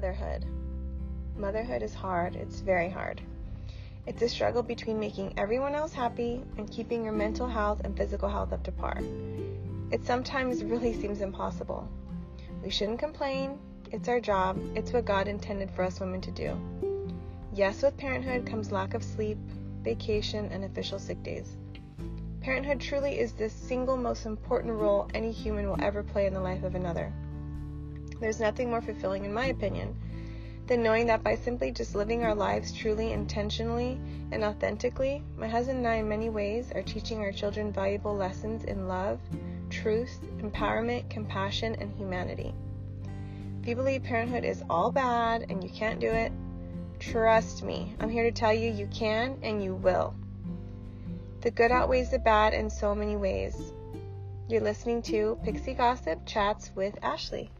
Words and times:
motherhood 0.00 0.46
Motherhood 1.36 1.82
is 1.82 1.92
hard. 1.92 2.34
It's 2.34 2.60
very 2.60 2.88
hard. 2.88 3.20
It's 4.06 4.22
a 4.22 4.30
struggle 4.30 4.62
between 4.62 4.98
making 4.98 5.34
everyone 5.36 5.74
else 5.74 5.92
happy 5.92 6.42
and 6.56 6.70
keeping 6.70 7.04
your 7.04 7.12
mental 7.12 7.46
health 7.46 7.82
and 7.84 7.94
physical 7.94 8.30
health 8.30 8.54
up 8.54 8.62
to 8.62 8.72
par. 8.72 8.98
It 9.90 10.02
sometimes 10.06 10.64
really 10.64 10.94
seems 10.94 11.20
impossible. 11.20 11.86
We 12.62 12.70
shouldn't 12.70 12.98
complain. 12.98 13.58
It's 13.92 14.08
our 14.08 14.20
job. 14.20 14.58
It's 14.74 14.90
what 14.90 15.04
God 15.04 15.28
intended 15.28 15.70
for 15.70 15.82
us 15.82 16.00
women 16.00 16.22
to 16.22 16.30
do. 16.30 16.58
Yes, 17.52 17.82
with 17.82 17.98
parenthood 17.98 18.46
comes 18.46 18.72
lack 18.72 18.94
of 18.94 19.04
sleep, 19.04 19.36
vacation, 19.82 20.48
and 20.50 20.64
official 20.64 20.98
sick 20.98 21.22
days. 21.22 21.58
Parenthood 22.40 22.80
truly 22.80 23.18
is 23.18 23.32
the 23.32 23.50
single 23.50 23.98
most 23.98 24.24
important 24.24 24.72
role 24.72 25.10
any 25.12 25.30
human 25.30 25.68
will 25.68 25.82
ever 25.82 26.02
play 26.02 26.26
in 26.26 26.32
the 26.32 26.40
life 26.40 26.62
of 26.62 26.74
another. 26.74 27.12
There's 28.20 28.38
nothing 28.38 28.70
more 28.70 28.82
fulfilling, 28.82 29.24
in 29.24 29.32
my 29.32 29.46
opinion, 29.46 29.96
than 30.66 30.82
knowing 30.82 31.06
that 31.06 31.24
by 31.24 31.34
simply 31.34 31.72
just 31.72 31.94
living 31.94 32.22
our 32.22 32.34
lives 32.34 32.70
truly, 32.70 33.12
intentionally, 33.12 33.98
and 34.30 34.44
authentically, 34.44 35.22
my 35.36 35.48
husband 35.48 35.78
and 35.78 35.88
I, 35.88 35.96
in 35.96 36.08
many 36.08 36.28
ways, 36.28 36.70
are 36.72 36.82
teaching 36.82 37.20
our 37.20 37.32
children 37.32 37.72
valuable 37.72 38.14
lessons 38.14 38.64
in 38.64 38.86
love, 38.86 39.18
truth, 39.70 40.20
empowerment, 40.38 41.08
compassion, 41.08 41.74
and 41.80 41.90
humanity. 41.96 42.54
If 43.62 43.68
you 43.68 43.74
believe 43.74 44.02
parenthood 44.02 44.44
is 44.44 44.62
all 44.68 44.92
bad 44.92 45.46
and 45.48 45.64
you 45.64 45.70
can't 45.70 45.98
do 45.98 46.08
it, 46.08 46.30
trust 46.98 47.62
me. 47.62 47.94
I'm 48.00 48.10
here 48.10 48.24
to 48.24 48.32
tell 48.32 48.52
you 48.52 48.70
you 48.70 48.86
can 48.88 49.38
and 49.42 49.64
you 49.64 49.74
will. 49.74 50.14
The 51.40 51.50
good 51.50 51.72
outweighs 51.72 52.10
the 52.10 52.18
bad 52.18 52.52
in 52.52 52.68
so 52.68 52.94
many 52.94 53.16
ways. 53.16 53.72
You're 54.48 54.60
listening 54.60 55.00
to 55.02 55.38
Pixie 55.42 55.74
Gossip 55.74 56.26
Chats 56.26 56.70
with 56.74 56.98
Ashley. 57.02 57.50